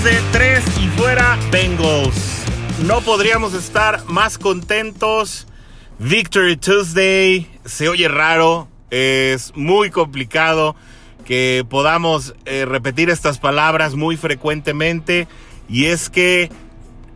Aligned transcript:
Hola, 0.00 0.10
¿qué 0.10 0.16
tal 0.16 0.20
amigos 0.20 0.32
de 0.32 0.32
Tres 0.32 0.64
y 0.78 0.88
Fuera 0.98 1.38
Bengals? 1.50 2.44
No 2.84 3.00
podríamos 3.00 3.54
estar 3.54 4.04
más 4.06 4.38
contentos. 4.38 5.46
Victory 5.98 6.56
Tuesday 6.56 7.46
se 7.64 7.88
oye 7.88 8.08
raro, 8.08 8.68
es 8.90 9.52
muy 9.54 9.90
complicado 9.90 10.76
que 11.24 11.64
podamos 11.68 12.34
eh, 12.44 12.64
repetir 12.64 13.10
estas 13.10 13.38
palabras 13.38 13.94
muy 13.94 14.16
frecuentemente 14.16 15.28
y 15.68 15.86
es 15.86 16.10
que 16.10 16.50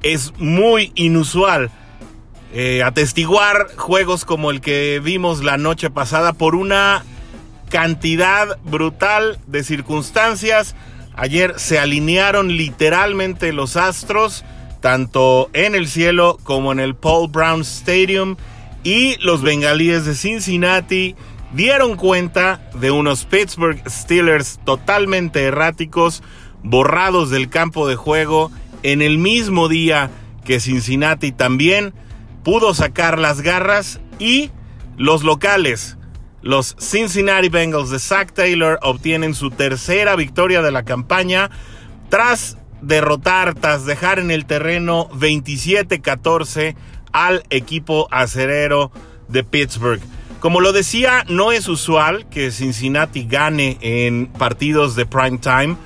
es 0.02 0.32
muy 0.38 0.92
inusual 0.94 1.70
eh, 2.52 2.82
atestiguar 2.82 3.68
juegos 3.76 4.24
como 4.24 4.50
el 4.50 4.60
que 4.60 5.00
vimos 5.02 5.42
la 5.42 5.56
noche 5.56 5.90
pasada 5.90 6.32
por 6.32 6.54
una 6.54 7.04
cantidad 7.70 8.58
brutal 8.64 9.38
de 9.46 9.64
circunstancias 9.64 10.76
Ayer 11.16 11.54
se 11.58 11.78
alinearon 11.78 12.56
literalmente 12.56 13.52
los 13.52 13.76
astros, 13.76 14.44
tanto 14.80 15.48
en 15.52 15.74
el 15.74 15.86
cielo 15.88 16.38
como 16.42 16.72
en 16.72 16.80
el 16.80 16.94
Paul 16.96 17.30
Brown 17.30 17.60
Stadium, 17.60 18.36
y 18.82 19.16
los 19.20 19.42
bengalíes 19.42 20.04
de 20.04 20.14
Cincinnati 20.14 21.14
dieron 21.52 21.96
cuenta 21.96 22.68
de 22.74 22.90
unos 22.90 23.24
Pittsburgh 23.24 23.80
Steelers 23.88 24.58
totalmente 24.64 25.44
erráticos, 25.44 26.22
borrados 26.62 27.30
del 27.30 27.48
campo 27.48 27.86
de 27.86 27.96
juego, 27.96 28.50
en 28.82 29.00
el 29.00 29.18
mismo 29.18 29.68
día 29.68 30.10
que 30.44 30.60
Cincinnati 30.60 31.32
también 31.32 31.94
pudo 32.42 32.74
sacar 32.74 33.18
las 33.18 33.40
garras 33.40 34.00
y 34.18 34.50
los 34.96 35.22
locales 35.22 35.96
los 36.44 36.76
Cincinnati 36.78 37.48
Bengals 37.48 37.88
de 37.88 37.98
Zach 37.98 38.32
Taylor 38.32 38.78
obtienen 38.82 39.34
su 39.34 39.50
tercera 39.50 40.14
victoria 40.14 40.60
de 40.60 40.70
la 40.70 40.82
campaña 40.82 41.50
tras 42.10 42.58
derrotar, 42.82 43.54
tras 43.54 43.86
dejar 43.86 44.18
en 44.18 44.30
el 44.30 44.44
terreno 44.44 45.08
27-14 45.14 46.76
al 47.12 47.44
equipo 47.48 48.08
acerero 48.10 48.92
de 49.26 49.42
Pittsburgh. 49.42 50.02
Como 50.38 50.60
lo 50.60 50.74
decía, 50.74 51.24
no 51.30 51.50
es 51.50 51.66
usual 51.66 52.28
que 52.28 52.50
Cincinnati 52.50 53.24
gane 53.24 53.78
en 53.80 54.26
partidos 54.26 54.96
de 54.96 55.06
prime 55.06 55.38
time, 55.38 55.76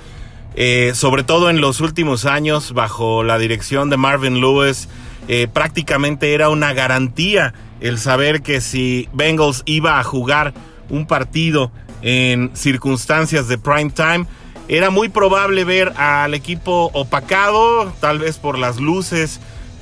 eh, 0.56 0.90
sobre 0.92 1.22
todo 1.22 1.50
en 1.50 1.60
los 1.60 1.80
últimos 1.80 2.26
años 2.26 2.72
bajo 2.72 3.22
la 3.22 3.38
dirección 3.38 3.90
de 3.90 3.96
Marvin 3.96 4.40
Lewis. 4.40 4.88
Eh, 5.28 5.46
prácticamente 5.46 6.34
era 6.34 6.48
una 6.48 6.72
garantía 6.72 7.54
el 7.80 7.98
saber 7.98 8.42
que 8.42 8.60
si 8.60 9.08
Bengals 9.12 9.62
iba 9.66 9.98
a 9.98 10.04
jugar 10.04 10.54
un 10.88 11.06
partido 11.06 11.70
en 12.02 12.50
circunstancias 12.54 13.48
de 13.48 13.58
prime 13.58 13.90
time, 13.90 14.26
era 14.68 14.90
muy 14.90 15.08
probable 15.08 15.64
ver 15.64 15.92
al 15.96 16.34
equipo 16.34 16.90
opacado, 16.92 17.92
tal 18.00 18.18
vez 18.18 18.36
por 18.36 18.58
las 18.58 18.78
luces 18.78 19.40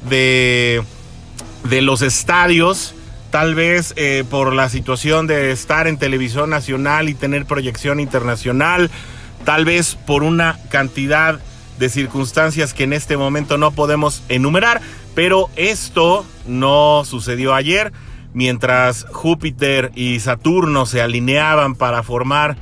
de, 0.09 0.83
de 1.65 1.83
los 1.83 2.03
estadios, 2.03 2.95
tal 3.31 3.55
vez 3.55 3.93
eh, 3.97 4.25
por 4.31 4.53
la 4.53 4.69
situación 4.69 5.27
de 5.27 5.51
estar 5.51 5.89
en 5.89 5.99
televisión 5.99 6.51
nacional 6.51 7.09
y 7.09 7.15
tener 7.15 7.47
proyección 7.47 7.99
internacional, 7.99 8.91
tal 9.45 9.65
vez 9.65 9.97
por 10.07 10.23
una 10.23 10.59
cantidad 10.71 11.41
de 11.79 11.89
circunstancias 11.89 12.75
que 12.75 12.85
en 12.85 12.93
este 12.93 13.17
momento 13.17 13.59
no 13.59 13.71
podemos 13.71 14.23
enumerar, 14.29 14.81
pero 15.15 15.51
esto 15.57 16.25
no 16.47 17.05
sucedió 17.05 17.55
ayer, 17.55 17.93
mientras 18.33 19.07
Júpiter 19.11 19.93
y 19.95 20.21
Saturno 20.21 20.87
se 20.87 21.01
alineaban 21.01 21.75
para 21.75 22.03
formar 22.03 22.57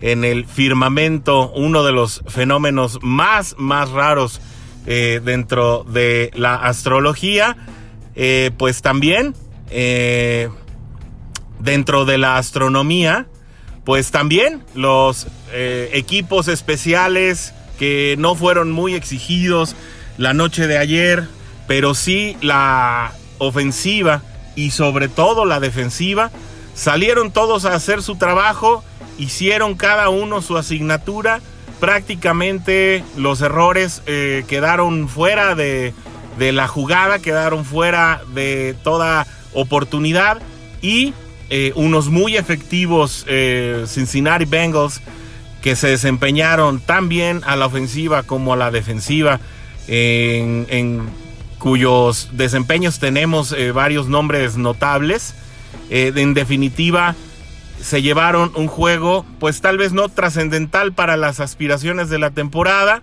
en 0.00 0.24
el 0.24 0.46
firmamento 0.46 1.50
uno 1.52 1.84
de 1.84 1.92
los 1.92 2.22
fenómenos 2.26 2.98
más, 3.02 3.54
más 3.58 3.90
raros 3.90 4.40
eh, 4.86 5.20
dentro 5.22 5.84
de 5.84 6.30
la 6.34 6.54
astrología, 6.54 7.56
eh, 8.14 8.50
pues 8.56 8.82
también 8.82 9.34
eh, 9.70 10.48
dentro 11.58 12.06
de 12.06 12.18
la 12.18 12.38
astronomía, 12.38 13.26
pues 13.84 14.10
también 14.10 14.62
los 14.74 15.26
equipos 15.92 16.46
especiales 16.46 17.52
que 17.80 18.14
no 18.18 18.34
fueron 18.34 18.70
muy 18.70 18.94
exigidos 18.94 19.74
la 20.18 20.34
noche 20.34 20.66
de 20.66 20.76
ayer, 20.76 21.26
pero 21.66 21.94
sí 21.94 22.36
la 22.42 23.12
ofensiva 23.38 24.20
y 24.54 24.72
sobre 24.72 25.08
todo 25.08 25.46
la 25.46 25.60
defensiva, 25.60 26.30
salieron 26.74 27.32
todos 27.32 27.64
a 27.64 27.74
hacer 27.74 28.02
su 28.02 28.16
trabajo, 28.16 28.84
hicieron 29.18 29.76
cada 29.76 30.10
uno 30.10 30.42
su 30.42 30.58
asignatura, 30.58 31.40
prácticamente 31.80 33.02
los 33.16 33.40
errores 33.40 34.02
eh, 34.06 34.44
quedaron 34.46 35.08
fuera 35.08 35.54
de, 35.54 35.94
la 36.38 36.68
jugada, 36.68 37.18
quedaron 37.18 37.64
fuera 37.64 38.20
de 38.34 38.76
toda 38.84 39.26
oportunidad 39.54 40.42
y 40.82 41.14
eh, 41.48 41.72
unos 41.76 42.10
muy 42.10 42.36
efectivos 42.36 43.24
eh, 43.26 43.84
Cincinnati 43.86 44.44
Bengals 44.44 45.00
que 45.60 45.76
se 45.76 45.88
desempeñaron 45.88 46.80
tan 46.80 47.08
bien 47.08 47.42
a 47.46 47.56
la 47.56 47.66
ofensiva 47.66 48.22
como 48.22 48.52
a 48.52 48.56
la 48.56 48.70
defensiva, 48.70 49.40
en, 49.86 51.08
cuyos 51.58 52.30
desempeños 52.32 52.98
tenemos 52.98 53.52
eh, 53.52 53.72
varios 53.72 54.08
nombres 54.08 54.56
notables. 54.56 55.34
Eh, 55.90 56.12
en 56.16 56.32
definitiva, 56.32 57.14
se 57.80 58.02
llevaron 58.02 58.52
un 58.54 58.66
juego, 58.66 59.26
pues 59.38 59.60
tal 59.60 59.78
vez 59.78 59.92
no 59.92 60.08
trascendental 60.08 60.92
para 60.92 61.16
las 61.16 61.40
aspiraciones 61.40 62.08
de 62.08 62.18
la 62.18 62.30
temporada, 62.30 63.02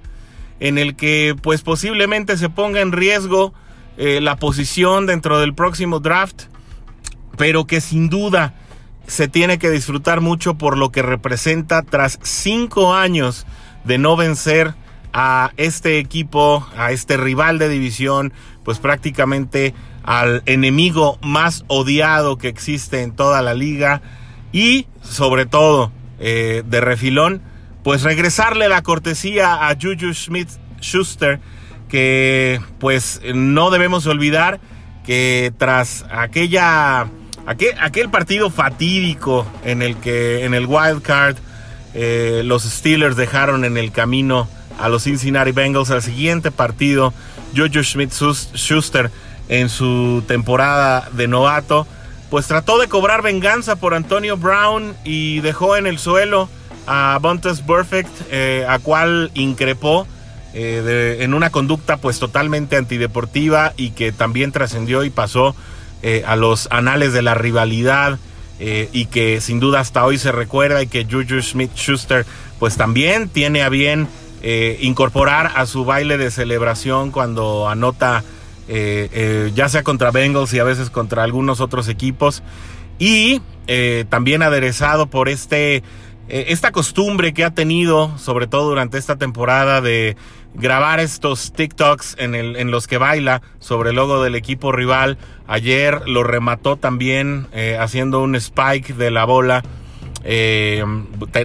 en 0.59 0.77
el 0.77 0.95
que 0.95 1.35
pues 1.41 1.61
posiblemente 1.61 2.37
se 2.37 2.49
ponga 2.49 2.81
en 2.81 2.91
riesgo 2.91 3.53
eh, 3.97 4.21
la 4.21 4.37
posición 4.37 5.05
dentro 5.05 5.39
del 5.39 5.53
próximo 5.53 5.99
draft, 5.99 6.43
pero 7.37 7.67
que 7.67 7.81
sin 7.81 8.09
duda 8.09 8.53
se 9.07 9.27
tiene 9.27 9.57
que 9.57 9.71
disfrutar 9.71 10.21
mucho 10.21 10.55
por 10.55 10.77
lo 10.77 10.91
que 10.91 11.01
representa 11.01 11.81
tras 11.81 12.19
cinco 12.21 12.93
años 12.93 13.45
de 13.85 13.97
no 13.97 14.15
vencer 14.15 14.75
a 15.13 15.51
este 15.57 15.97
equipo, 15.97 16.67
a 16.77 16.91
este 16.91 17.17
rival 17.17 17.57
de 17.57 17.69
división, 17.69 18.33
pues 18.63 18.79
prácticamente 18.79 19.73
al 20.03 20.43
enemigo 20.45 21.17
más 21.21 21.63
odiado 21.67 22.37
que 22.37 22.49
existe 22.49 23.01
en 23.01 23.15
toda 23.15 23.41
la 23.41 23.53
liga. 23.53 24.01
Y 24.51 24.87
sobre 25.01 25.45
todo 25.45 25.91
eh, 26.19 26.63
de 26.65 26.81
refilón, 26.81 27.41
pues 27.83 28.03
regresarle 28.03 28.67
la 28.67 28.83
cortesía 28.83 29.67
a 29.69 29.75
Juju 29.75 30.13
Smith 30.13 30.49
Schuster, 30.81 31.39
que 31.87 32.59
pues 32.79 33.21
no 33.33 33.71
debemos 33.71 34.05
olvidar 34.05 34.59
que 35.05 35.53
tras 35.57 36.05
aquella 36.11 37.07
Aquel, 37.47 38.09
partido 38.09 38.49
fatídico 38.49 39.47
en 39.63 39.81
el 39.81 39.95
que 39.95 40.43
en 40.43 40.53
el 40.53 40.65
wild 40.65 41.01
card 41.01 41.37
eh, 41.93 42.41
los 42.43 42.63
Steelers 42.63 43.15
dejaron 43.15 43.63
en 43.63 43.77
el 43.77 43.93
camino 43.93 44.49
a 44.77 44.89
los 44.89 45.05
Cincinnati 45.05 45.53
Bengals 45.53 45.89
al 45.89 46.01
siguiente 46.01 46.51
partido. 46.51 47.13
Jojo 47.55 47.81
Schmidt 47.81 48.11
Schuster 48.11 49.09
en 49.47 49.69
su 49.69 50.25
temporada 50.27 51.09
de 51.13 51.29
novato 51.29 51.87
pues 52.29 52.47
trató 52.47 52.77
de 52.79 52.89
cobrar 52.89 53.21
venganza 53.21 53.77
por 53.77 53.93
Antonio 53.93 54.35
Brown 54.35 54.93
y 55.05 55.39
dejó 55.39 55.77
en 55.77 55.87
el 55.87 55.99
suelo 55.99 56.49
a 56.85 57.17
Bontes 57.21 57.61
Perfect 57.61 58.11
eh, 58.29 58.65
a 58.67 58.79
cual 58.79 59.31
increpó 59.33 60.05
eh, 60.53 61.19
en 61.21 61.33
una 61.33 61.49
conducta 61.49 61.95
pues 61.95 62.19
totalmente 62.19 62.75
antideportiva 62.75 63.71
y 63.77 63.91
que 63.91 64.11
también 64.11 64.51
trascendió 64.51 65.05
y 65.05 65.09
pasó 65.09 65.55
eh, 66.03 66.23
a 66.25 66.35
los 66.35 66.67
anales 66.71 67.13
de 67.13 67.21
la 67.21 67.33
rivalidad 67.33 68.19
eh, 68.59 68.89
y 68.93 69.05
que 69.05 69.41
sin 69.41 69.59
duda 69.59 69.79
hasta 69.79 70.05
hoy 70.05 70.17
se 70.17 70.31
recuerda 70.31 70.81
y 70.81 70.87
que 70.87 71.05
Juju 71.05 71.41
Smith 71.41 71.71
Schuster 71.75 72.25
pues 72.59 72.77
también 72.77 73.29
tiene 73.29 73.63
a 73.63 73.69
bien 73.69 74.07
eh, 74.41 74.77
incorporar 74.81 75.51
a 75.55 75.65
su 75.65 75.85
baile 75.85 76.17
de 76.17 76.31
celebración 76.31 77.11
cuando 77.11 77.67
anota 77.67 78.23
ya 78.67 79.69
sea 79.69 79.81
contra 79.83 80.11
Bengals 80.11 80.53
y 80.53 80.59
a 80.59 80.65
veces 80.65 80.89
contra 80.89 81.23
algunos 81.23 81.61
otros 81.61 81.87
equipos. 81.87 82.43
Y 82.99 83.41
también 84.09 84.43
aderezado 84.43 85.07
por 85.07 85.29
este 85.29 85.83
esta 86.29 86.71
costumbre 86.71 87.33
que 87.33 87.45
ha 87.45 87.51
tenido 87.51 88.17
sobre 88.17 88.47
todo 88.47 88.69
durante 88.69 88.97
esta 88.97 89.15
temporada 89.15 89.81
de 89.81 90.17
grabar 90.57 90.99
estos 90.99 91.53
TikToks 91.53 92.15
en, 92.19 92.71
los 92.71 92.87
que 92.87 92.97
baila 92.97 93.41
sobre 93.59 93.91
el 93.91 93.95
logo 93.95 94.23
del 94.23 94.35
equipo 94.35 94.71
rival. 94.71 95.17
Ayer 95.47 96.01
lo 96.07 96.23
remató 96.23 96.77
también 96.77 97.47
eh, 97.53 97.77
haciendo 97.79 98.21
un 98.21 98.35
spike 98.35 98.93
de 98.95 99.11
la 99.11 99.25
bola. 99.25 99.63
Eh, 100.23 100.83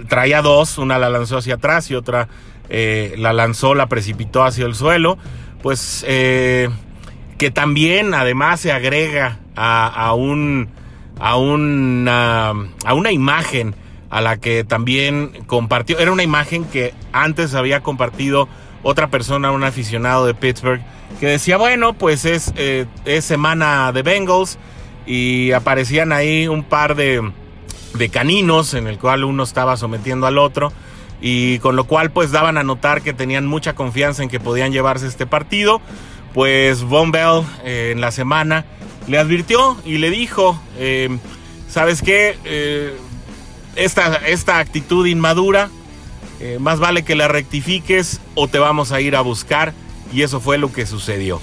traía 0.09 0.41
dos, 0.41 0.77
una 0.77 0.97
la 0.97 1.09
lanzó 1.09 1.37
hacia 1.37 1.55
atrás 1.55 1.89
y 1.91 1.95
otra 1.95 2.27
eh, 2.69 3.13
la 3.17 3.33
lanzó, 3.33 3.75
la 3.75 3.87
precipitó 3.87 4.43
hacia 4.43 4.65
el 4.65 4.75
suelo. 4.75 5.17
Pues 5.61 6.03
que 6.05 7.51
también 7.53 8.13
además 8.13 8.59
se 8.59 8.71
agrega 8.71 9.39
a, 9.55 10.13
un, 10.13 10.69
a, 11.19 12.53
a 12.85 12.93
una 12.93 13.11
imagen 13.11 13.75
a 14.13 14.21
la 14.21 14.37
que 14.37 14.63
también 14.63 15.31
compartió, 15.47 15.97
era 15.97 16.11
una 16.11 16.21
imagen 16.21 16.65
que 16.65 16.93
antes 17.13 17.55
había 17.55 17.81
compartido 17.81 18.47
otra 18.83 19.07
persona, 19.07 19.51
un 19.51 19.63
aficionado 19.63 20.27
de 20.27 20.35
Pittsburgh, 20.35 20.81
que 21.19 21.25
decía, 21.25 21.57
bueno, 21.57 21.93
pues 21.93 22.23
es, 22.25 22.53
eh, 22.55 22.85
semana 23.21 23.91
de 23.91 24.03
Bengals 24.03 24.59
y 25.07 25.51
aparecían 25.53 26.11
ahí 26.11 26.47
un 26.47 26.63
par 26.63 26.93
de, 26.93 27.27
de 27.95 28.09
caninos 28.09 28.75
en 28.75 28.85
el 28.85 28.99
cual 28.99 29.23
uno 29.23 29.41
estaba 29.41 29.77
sometiendo 29.77 30.27
al 30.27 30.37
otro 30.37 30.71
y 31.19 31.57
con 31.57 31.75
lo 31.75 31.85
cual 31.85 32.11
pues 32.11 32.31
daban 32.31 32.59
a 32.59 32.63
notar 32.63 33.01
que 33.01 33.13
tenían 33.13 33.47
mucha 33.47 33.73
confianza 33.73 34.21
en 34.21 34.29
que 34.29 34.39
podían 34.39 34.71
llevarse 34.71 35.07
este 35.07 35.25
partido. 35.25 35.81
Pues 36.35 36.83
Von 36.83 37.11
Bell 37.11 37.41
eh, 37.63 37.89
en 37.93 37.99
la 37.99 38.11
semana 38.11 38.65
le 39.07 39.17
advirtió 39.17 39.75
y 39.85 39.97
le 39.97 40.11
dijo, 40.11 40.61
eh, 40.77 41.17
¿sabes 41.67 42.03
qué? 42.03 42.37
Esta, 43.75 44.15
esta 44.27 44.59
actitud 44.59 45.05
inmadura, 45.05 45.69
eh, 46.39 46.57
más 46.59 46.79
vale 46.79 47.03
que 47.03 47.15
la 47.15 47.27
rectifiques 47.27 48.19
o 48.35 48.47
te 48.47 48.59
vamos 48.59 48.91
a 48.91 49.01
ir 49.01 49.15
a 49.15 49.21
buscar. 49.21 49.73
Y 50.11 50.21
eso 50.21 50.39
fue 50.39 50.57
lo 50.57 50.71
que 50.71 50.85
sucedió. 50.85 51.41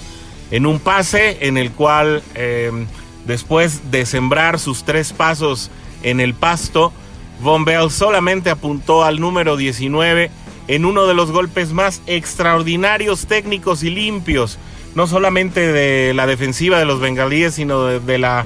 En 0.49 0.65
un 0.65 0.79
pase 0.79 1.37
en 1.41 1.57
el 1.57 1.71
cual, 1.71 2.23
em, 2.35 2.87
después 3.25 3.91
de 3.91 4.05
sembrar 4.05 4.59
sus 4.59 4.83
tres 4.83 5.11
pasos 5.13 5.71
en 6.03 6.19
el 6.19 6.33
pasto, 6.33 6.93
Von 7.41 7.65
Bell 7.65 7.89
solamente 7.89 8.49
apuntó 8.49 9.03
al 9.03 9.19
número 9.19 9.57
19 9.57 10.29
en 10.67 10.85
uno 10.85 11.05
de 11.07 11.13
los 11.13 11.31
golpes 11.31 11.73
más 11.73 12.01
extraordinarios, 12.05 13.25
técnicos 13.25 13.83
y 13.83 13.89
limpios, 13.89 14.57
no 14.95 15.07
solamente 15.07 15.71
de 15.71 16.13
la 16.13 16.27
defensiva 16.27 16.79
de 16.79 16.85
los 16.85 16.99
bengalíes, 16.99 17.55
sino 17.55 17.83
de 17.85 18.17
la, 18.17 18.45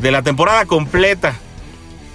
de 0.00 0.10
la 0.10 0.22
temporada 0.22 0.64
completa 0.66 1.34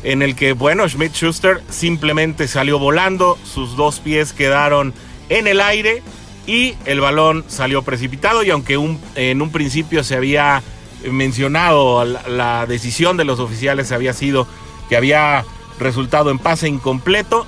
en 0.03 0.21
el 0.21 0.35
que, 0.35 0.53
bueno, 0.53 0.87
Schmidt 0.87 1.13
Schuster 1.13 1.61
simplemente 1.69 2.47
salió 2.47 2.79
volando, 2.79 3.37
sus 3.43 3.75
dos 3.75 3.99
pies 3.99 4.33
quedaron 4.33 4.93
en 5.29 5.47
el 5.47 5.61
aire 5.61 6.03
y 6.45 6.75
el 6.85 6.99
balón 6.99 7.45
salió 7.47 7.83
precipitado 7.83 8.43
y 8.43 8.49
aunque 8.49 8.73
en 9.15 9.41
un 9.41 9.51
principio 9.51 10.03
se 10.03 10.15
había 10.15 10.61
mencionado 11.09 12.03
la, 12.05 12.65
decisión 12.65 13.17
de 13.17 13.25
los 13.25 13.39
oficiales 13.39 13.91
había 13.91 14.13
sido 14.13 14.47
que 14.89 14.97
había 14.97 15.45
resultado 15.79 16.31
en 16.31 16.39
pase 16.39 16.67
incompleto, 16.67 17.47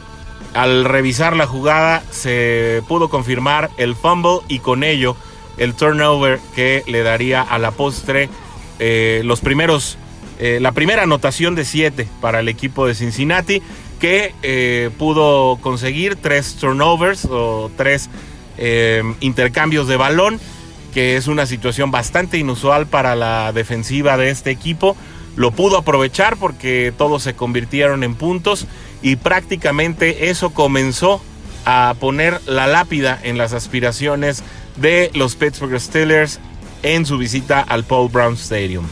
al 0.54 0.86
revisar 0.86 1.36
la 1.36 1.48
jugada 1.48 2.04
se 2.12 2.82
pudo 2.88 3.10
confirmar 3.10 3.70
el 3.78 3.96
fumble 3.96 4.40
y 4.48 4.60
con 4.60 4.84
ello 4.84 5.16
el 5.58 5.74
turnover 5.74 6.40
que 6.54 6.84
le 6.88 7.04
daría 7.04 7.42
a 7.42 7.60
la 7.60 7.72
postre 7.72 8.30
eh, 8.80 9.22
los 9.26 9.42
primeros 9.42 9.98
eh, 10.40 10.60
la 10.62 10.72
primera 10.72 11.04
anotación 11.04 11.56
de 11.56 11.66
7 11.66 12.08
para 12.22 12.40
el 12.40 12.50
equipo 12.50 12.88
de 12.88 12.96
Cincinnati, 12.96 13.62
que 14.00 14.34
eh, 14.44 14.90
pudo 14.98 15.58
conseguir 15.62 16.16
tres 16.18 16.56
turnovers 16.56 17.26
o 17.26 17.72
tres 17.78 18.10
eh, 18.58 19.04
intercambios 19.22 19.88
de 19.88 19.98
balón, 19.98 20.40
que 20.94 21.18
es 21.18 21.28
una 21.28 21.46
situación 21.46 21.92
bastante 21.92 22.38
inusual 22.38 22.88
para 22.88 23.16
la 23.16 23.54
defensiva 23.54 24.18
de 24.18 24.30
este 24.30 24.52
equipo. 24.52 24.96
Lo 25.36 25.52
pudo 25.52 25.78
aprovechar 25.78 26.38
porque 26.38 26.94
todos 26.98 27.24
se 27.24 27.36
convirtieron 27.36 28.04
en 28.04 28.16
puntos 28.16 28.68
y 29.02 29.18
prácticamente 29.18 30.30
eso 30.30 30.52
comenzó 30.52 31.22
a 31.66 31.96
poner 32.00 32.40
la 32.46 32.68
lápida 32.68 33.20
en 33.24 33.38
las 33.38 33.54
aspiraciones 33.54 34.44
de 34.78 35.12
los 35.14 35.36
Pittsburgh 35.36 35.80
Steelers 35.80 36.40
en 36.84 37.06
su 37.06 37.18
visita 37.18 37.62
al 37.62 37.84
Paul 37.84 38.10
Brown 38.10 38.36
Stadium. 38.36 38.86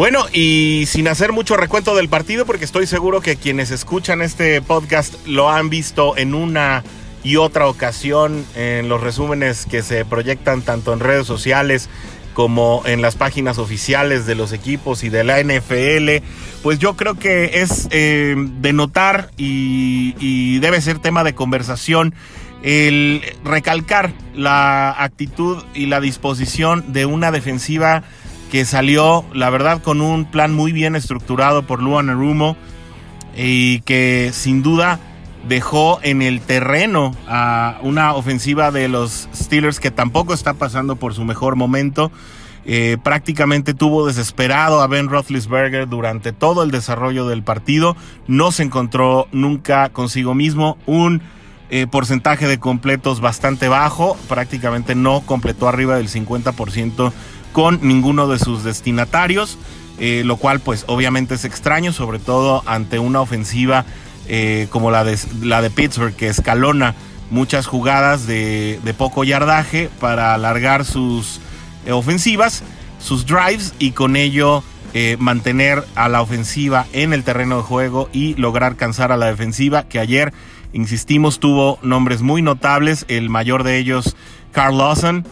Bueno, 0.00 0.24
y 0.32 0.84
sin 0.86 1.08
hacer 1.08 1.30
mucho 1.30 1.58
recuento 1.58 1.94
del 1.94 2.08
partido, 2.08 2.46
porque 2.46 2.64
estoy 2.64 2.86
seguro 2.86 3.20
que 3.20 3.36
quienes 3.36 3.70
escuchan 3.70 4.22
este 4.22 4.62
podcast 4.62 5.14
lo 5.26 5.50
han 5.50 5.68
visto 5.68 6.16
en 6.16 6.34
una 6.34 6.82
y 7.22 7.36
otra 7.36 7.68
ocasión 7.68 8.46
en 8.56 8.88
los 8.88 9.02
resúmenes 9.02 9.66
que 9.66 9.82
se 9.82 10.06
proyectan 10.06 10.62
tanto 10.62 10.94
en 10.94 11.00
redes 11.00 11.26
sociales 11.26 11.90
como 12.32 12.80
en 12.86 13.02
las 13.02 13.14
páginas 13.14 13.58
oficiales 13.58 14.24
de 14.24 14.36
los 14.36 14.54
equipos 14.54 15.04
y 15.04 15.10
de 15.10 15.22
la 15.22 15.38
NFL, 15.38 16.24
pues 16.62 16.78
yo 16.78 16.96
creo 16.96 17.18
que 17.18 17.60
es 17.60 17.86
eh, 17.90 18.36
de 18.38 18.72
notar 18.72 19.30
y, 19.36 20.14
y 20.18 20.60
debe 20.60 20.80
ser 20.80 20.98
tema 20.98 21.24
de 21.24 21.34
conversación 21.34 22.14
el 22.62 23.20
recalcar 23.44 24.14
la 24.34 24.92
actitud 25.02 25.62
y 25.74 25.86
la 25.86 26.00
disposición 26.00 26.90
de 26.94 27.04
una 27.04 27.30
defensiva 27.32 28.02
que 28.50 28.64
salió, 28.64 29.24
la 29.32 29.48
verdad, 29.48 29.80
con 29.82 30.00
un 30.00 30.24
plan 30.24 30.52
muy 30.54 30.72
bien 30.72 30.96
estructurado 30.96 31.62
por 31.62 31.80
Luan 31.82 32.10
Arumo 32.10 32.56
y 33.36 33.80
que 33.82 34.30
sin 34.32 34.62
duda 34.62 34.98
dejó 35.48 36.00
en 36.02 36.20
el 36.20 36.40
terreno 36.40 37.14
a 37.28 37.78
una 37.82 38.14
ofensiva 38.14 38.70
de 38.70 38.88
los 38.88 39.28
Steelers 39.34 39.80
que 39.80 39.90
tampoco 39.90 40.34
está 40.34 40.54
pasando 40.54 40.96
por 40.96 41.14
su 41.14 41.24
mejor 41.24 41.56
momento. 41.56 42.10
Eh, 42.66 42.98
prácticamente 43.02 43.72
tuvo 43.72 44.06
desesperado 44.06 44.82
a 44.82 44.86
Ben 44.86 45.08
Roethlisberger 45.08 45.88
durante 45.88 46.32
todo 46.32 46.62
el 46.62 46.70
desarrollo 46.70 47.26
del 47.26 47.42
partido. 47.42 47.96
No 48.26 48.52
se 48.52 48.64
encontró 48.64 49.28
nunca 49.32 49.88
consigo 49.90 50.34
mismo. 50.34 50.76
Un 50.86 51.22
eh, 51.70 51.86
porcentaje 51.86 52.46
de 52.48 52.58
completos 52.58 53.20
bastante 53.20 53.68
bajo. 53.68 54.16
Prácticamente 54.28 54.94
no 54.94 55.22
completó 55.22 55.68
arriba 55.68 55.96
del 55.96 56.08
50% 56.08 57.12
con 57.52 57.80
ninguno 57.82 58.28
de 58.28 58.38
sus 58.38 58.64
destinatarios, 58.64 59.58
eh, 59.98 60.22
lo 60.24 60.36
cual 60.36 60.60
pues 60.60 60.84
obviamente 60.86 61.34
es 61.34 61.44
extraño, 61.44 61.92
sobre 61.92 62.18
todo 62.18 62.62
ante 62.66 62.98
una 62.98 63.20
ofensiva 63.20 63.84
eh, 64.28 64.68
como 64.70 64.90
la 64.90 65.04
de, 65.04 65.18
la 65.42 65.60
de 65.62 65.70
Pittsburgh 65.70 66.14
que 66.14 66.28
escalona 66.28 66.94
muchas 67.30 67.66
jugadas 67.66 68.26
de, 68.26 68.80
poco 68.96 69.24
yardaje 69.24 69.90
para 70.00 70.34
alargar 70.34 70.84
sus 70.84 71.40
eh, 71.86 71.92
ofensivas, 71.92 72.62
sus 72.98 73.26
drives 73.26 73.74
y 73.78 73.92
con 73.92 74.16
ello 74.16 74.62
mantener 75.20 75.84
a 75.94 76.08
la 76.08 76.20
ofensiva 76.20 76.84
en 76.92 77.12
el 77.12 77.22
terreno 77.22 77.58
de 77.58 77.62
juego 77.62 78.08
y 78.12 78.34
lograr 78.34 78.74
cansar 78.74 79.12
a 79.12 79.16
la 79.16 79.26
defensiva 79.26 79.84
que 79.84 80.00
ayer, 80.00 80.32
insistimos, 80.72 81.38
tuvo 81.38 81.78
nombres 81.80 82.22
muy 82.22 82.42
notables, 82.42 83.04
el 83.06 83.30
mayor 83.30 83.62
de 83.62 83.78
ellos 83.78 84.16
Carl 84.50 84.78
Lawson, 84.78 85.24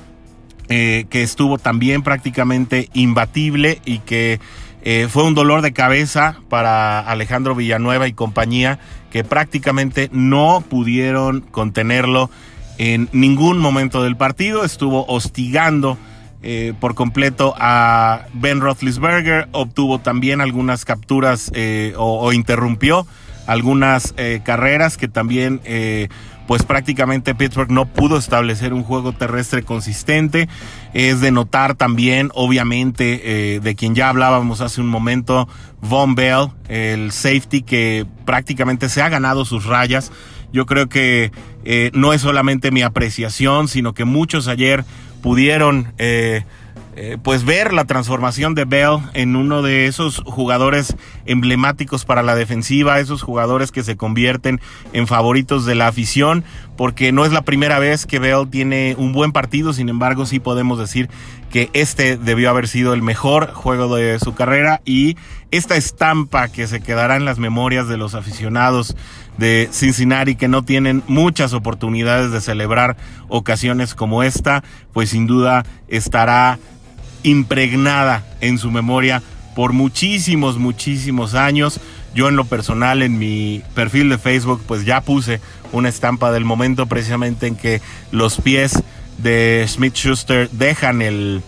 eh, 0.71 1.07
que 1.09 1.23
estuvo 1.23 1.57
también 1.57 2.03
prácticamente 2.03 2.91
imbatible 2.93 3.81
y 3.87 4.01
que 4.01 4.39
eh, 4.83 5.07
fue 5.09 5.25
un 5.25 5.35
dolor 5.35 5.63
de 5.63 5.73
cabeza 5.73 6.37
para 6.51 7.01
Alejandro 7.01 7.55
Villanueva 7.55 8.07
y 8.07 8.13
compañía 8.13 8.79
que 9.11 9.25
prácticamente 9.25 10.11
no 10.13 10.63
pudieron 10.69 11.41
contenerlo 11.41 12.29
en 12.77 13.09
ningún 13.13 13.59
momento 13.59 14.03
del 14.03 14.17
partido. 14.19 14.63
Estuvo 14.63 15.07
hostigando 15.07 15.97
eh, 16.43 16.75
por 16.79 16.95
completo 16.95 17.55
a 17.59 18.27
Ben 18.35 18.61
Roethlisberger, 18.61 19.49
obtuvo 19.53 20.01
también 20.01 20.43
algunas 20.43 20.85
capturas 20.85 21.51
o, 21.97 22.21
o, 22.21 22.33
interrumpió 22.35 23.07
algunas 23.47 24.15
carreras 24.45 24.99
que 24.99 25.09
también 25.09 25.63
pues 26.49 26.63
prácticamente 26.63 27.35
Pittsburgh 27.35 27.71
no 27.71 27.85
pudo 27.85 28.17
establecer 28.17 28.73
un 28.73 28.83
juego 28.83 29.13
terrestre 29.13 29.65
consistente. 29.65 30.49
Es 30.95 31.21
de 31.21 31.31
notar 31.31 31.75
también, 31.75 32.31
obviamente, 32.35 33.21
eh, 33.57 33.61
de 33.61 33.75
quien 33.75 33.95
ya 33.95 34.09
hablábamos 34.09 34.63
hace 34.63 34.81
un 34.81 34.87
momento, 34.87 35.47
Von 35.83 36.15
Bell, 36.15 36.49
el 36.71 37.13
safety 37.13 37.61
que 37.61 38.07
prácticamente 38.25 38.89
se 38.89 39.03
ha 39.03 39.11
ganado 39.11 39.45
sus 39.45 39.67
rayas. 39.67 40.11
Yo 40.51 40.65
creo 40.65 40.89
que 40.89 41.33
eh, 41.65 41.91
no 41.93 42.15
es 42.15 42.23
solamente 42.23 42.71
mi 42.71 42.81
apreciación, 42.81 43.69
sino 43.69 43.93
que 43.93 44.07
muchos 44.07 44.49
ayer 44.49 44.87
pudieron 45.21 45.93
eh, 45.99 46.47
eh, 47.01 47.17
pues 47.23 47.45
ver 47.45 47.73
la 47.73 47.85
transformación 47.85 48.57
de 48.57 48.65
Bell 48.65 48.99
en 49.15 49.37
uno 49.37 49.63
de 49.63 49.87
esos 49.87 50.21
jugadores 50.27 50.97
emblemáticos 51.27 52.05
para 52.05 52.25
la 52.25 52.35
defensiva, 52.35 52.99
esos 52.99 53.23
jugadores 53.23 53.71
que 53.71 53.85
se 53.85 53.97
convierten 53.97 54.61
en 54.93 55.07
favoritos 55.07 55.65
de 55.65 55.77
la 55.77 55.87
afición, 55.87 56.43
porque 56.77 57.13
no 57.13 57.25
es 57.25 57.31
la 57.31 57.43
primera 57.43 57.79
vez 57.79 58.05
que 58.05 58.19
Bell 58.19 58.49
tiene 58.51 58.97
un 58.99 59.13
buen 59.13 59.31
partido, 59.31 59.73
sin 59.73 59.89
embargo 59.89 60.27
sí 60.27 60.41
podemos 60.41 60.77
decir 60.77 61.09
que 61.53 61.71
este 61.73 62.17
debió 62.17 62.51
haber 62.51 62.67
sido 62.67 62.95
el 62.95 63.03
mejor 63.03 63.53
juego 63.53 63.95
de 63.95 64.19
su 64.19 64.35
carrera 64.35 64.81
y 64.85 65.17
esta 65.53 65.77
estampa 65.77 66.49
que 66.49 66.67
se 66.67 66.81
quedará 66.81 67.15
en 67.15 67.25
las 67.25 67.39
memorias 67.39 67.87
de 67.87 67.97
los 67.97 68.17
aficionados 68.17 68.97
de 69.37 69.69
Cincinnati 69.71 70.35
que 70.35 70.49
no 70.49 70.65
tienen 70.65 71.05
muchas 71.07 71.53
oportunidades 71.53 72.33
de 72.33 72.41
celebrar 72.41 72.97
ocasiones 73.29 73.95
como 73.95 74.25
esta, 74.25 74.65
pues 74.93 75.11
sin 75.11 75.29
duda 75.29 75.65
estará 75.87 76.59
impregnada 77.23 78.25
en 78.41 78.59
su 78.59 78.71
memoria 78.71 79.23
por 79.55 79.73
muchísimos, 79.73 80.59
muchísimos 80.59 81.35
años. 81.35 81.81
Yo 82.15 82.29
en 82.29 82.37
lo 82.37 82.45
personal, 82.45 83.03
en 83.03 83.19
mi 83.19 83.63
perfil 83.75 84.09
de 84.09 84.19
Facebook, 84.19 84.63
pues 84.67 84.85
ya 84.85 85.01
puse 85.01 85.41
una 85.73 85.89
estampa 85.89 86.33
del 86.33 86.45
momento 86.45 86.87
precisamente 86.87 87.47
en 87.47 87.57
que 87.57 87.81
los 88.11 88.41
pies 88.41 88.83
de 89.19 89.65
Smith 89.69 89.95
Schuster 89.95 90.49
dejan 90.51 91.03
el, 91.03 91.43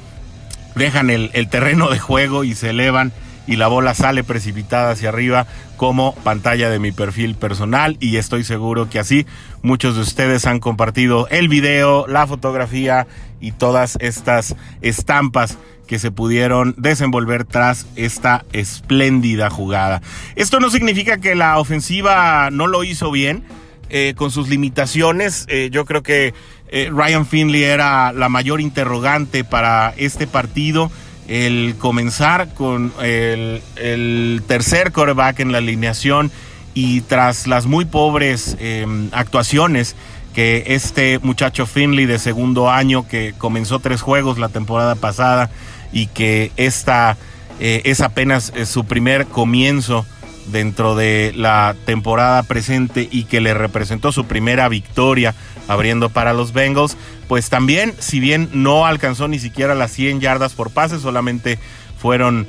dejan 0.75 1.11
el, 1.11 1.49
terreno 1.49 1.89
de 1.89 1.99
juego 1.99 2.45
y 2.45 2.55
se 2.55 2.71
elevan 2.71 3.13
y 3.47 3.57
la 3.57 3.69
bola 3.69 3.95
sale 3.95 4.25
precipitada 4.25 4.93
hacia 4.93 5.09
arriba 5.09 5.47
como 5.77 6.15
pantalla 6.17 6.71
de 6.71 6.79
mi 6.79 6.93
perfil 6.93 7.35
personal 7.35 7.97
y 8.01 8.17
estoy 8.17 8.45
seguro 8.45 8.89
que 8.89 8.99
así 8.99 9.27
muchos 9.63 9.97
de 9.97 10.03
ustedes 10.03 10.47
han 10.47 10.61
compartido 10.61 11.27
el 11.29 11.49
video, 11.49 12.07
la 12.07 12.27
fotografía 12.27 13.07
y 13.41 13.53
todas 13.53 13.97
estas 14.01 14.55
estampas 14.83 15.59
que 15.87 15.99
se 15.99 16.13
pudieron 16.13 16.75
desenvolver 16.79 17.45
tras 17.45 17.87
esta 17.97 18.45
espléndida 18.53 19.51
jugada. 19.51 20.03
Esto 20.37 20.61
no 20.61 20.71
significa 20.71 21.19
que 21.19 21.35
la 21.35 21.59
ofensiva 21.59 22.51
no 22.53 22.69
lo 22.69 22.85
hizo 22.85 23.11
bien, 23.11 23.45
eh, 23.93 24.15
con 24.17 24.31
sus 24.31 24.49
limitaciones. 24.49 25.47
Eh, 25.49 25.69
yo 25.73 25.85
creo 25.85 26.05
que 26.05 26.33
eh, 26.69 26.91
Ryan 26.93 27.27
Finley 27.27 27.65
era 27.65 28.13
la 28.13 28.29
mayor 28.29 28.61
interrogante 28.61 29.43
para 29.43 29.93
este 29.97 30.29
partido 30.29 30.93
el 31.31 31.77
comenzar 31.79 32.53
con 32.55 32.93
el, 33.01 34.43
tercer 34.49 34.91
quarterback 34.91 35.39
en 35.39 35.53
la 35.53 35.59
alineación 35.59 36.33
y 36.75 37.03
tras 37.03 37.47
las 37.47 37.67
muy 37.67 37.85
pobres 37.85 38.57
em, 38.59 39.09
actuaciones 39.13 39.95
que 40.35 40.65
este 40.67 41.21
muchacho 41.21 41.67
Finley 41.67 42.07
de 42.07 42.19
segundo 42.19 42.69
año 42.69 43.07
que 43.07 43.33
comenzó 43.39 43.79
tres 43.79 44.03
juegos 44.03 44.39
la 44.39 44.49
temporada 44.49 44.97
pasada 44.97 45.51
y 45.93 46.09
que 46.09 46.51
esta 46.57 47.17
eh, 47.61 47.83
es 47.85 48.01
apenas 48.01 48.53
eh, 48.57 48.67
su 48.67 48.85
primer 48.85 49.27
comienzo 49.27 50.05
dentro 50.51 50.97
de 50.97 51.33
la 51.37 51.77
temporada 51.85 52.43
presente 52.43 53.09
y 53.09 53.25
que 53.25 53.41
le 53.41 53.55
representó 53.55 54.11
su 54.11 54.25
primera 54.25 54.69
victoria 54.69 55.35
abriendo 55.71 56.11
para 56.11 56.33
los 56.33 56.53
Bengals, 56.53 56.97
pues 57.29 57.49
también, 57.49 57.95
si 58.01 58.19
bien 58.19 58.49
no 58.53 58.87
alcanzó 58.87 59.29
ni 59.29 59.39
siquiera 59.39 59.77
las 59.77 59.93
100 59.93 60.21
yardas 60.21 60.55
por 60.55 60.71
pase, 60.71 60.99
solamente 60.99 61.59
fueron 61.97 62.49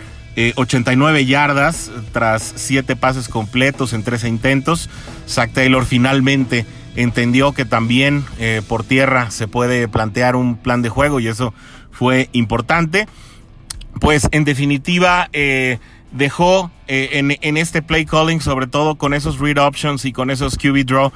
89 0.56 1.20
eh, 1.20 1.26
yardas 1.26 1.92
tras 2.14 2.54
7 2.56 2.96
pases 2.96 3.30
completos 3.30 3.94
en 3.94 4.04
13 4.04 4.28
intentos. 4.28 4.90
Zach 5.28 5.52
Taylor 5.54 5.86
finalmente 5.86 6.66
entendió 6.96 7.52
que 7.52 7.66
también 7.66 8.26
eh, 8.40 8.64
por 8.68 8.84
tierra 8.84 9.30
se 9.30 9.48
puede 9.48 9.88
plantear 9.88 10.36
un 10.36 10.58
plan 10.58 10.82
de 10.82 10.90
juego 10.90 11.20
y 11.20 11.28
eso 11.28 11.54
fue 11.92 12.28
importante. 12.34 13.08
Pues 14.00 14.28
en 14.32 14.46
definitiva, 14.46 15.30
eh, 15.32 15.78
dejó 16.12 16.72
eh, 16.88 17.38
en, 17.42 17.58
este 17.58 17.82
play 17.82 18.06
calling, 18.06 18.42
sobre 18.42 18.68
todo 18.68 18.96
con 18.96 19.14
esos 19.14 19.40
read 19.40 19.58
options 19.58 20.06
y 20.06 20.12
con 20.12 20.30
esos 20.30 20.58
QB 20.58 20.86
draw, 20.86 21.12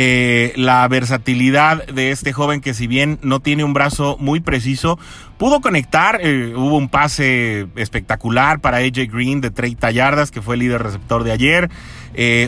eh, 0.00 0.52
la 0.54 0.86
versatilidad 0.86 1.84
de 1.88 2.12
este 2.12 2.32
joven 2.32 2.60
que 2.60 2.72
si 2.72 2.86
bien 2.86 3.18
no 3.22 3.40
tiene 3.40 3.64
un 3.64 3.72
brazo 3.72 4.16
muy 4.20 4.38
preciso, 4.38 4.96
pudo 5.38 5.60
conectar, 5.60 6.20
eh, 6.22 6.54
hubo 6.54 6.76
un 6.76 6.88
pase 6.88 7.66
espectacular 7.74 8.60
para 8.60 8.76
AJ 8.76 9.10
Green 9.10 9.40
de 9.40 9.50
30 9.50 9.90
yardas, 9.90 10.30
que 10.30 10.40
fue 10.40 10.54
el 10.54 10.60
líder 10.60 10.84
receptor 10.84 11.24
de 11.24 11.32
ayer, 11.32 11.68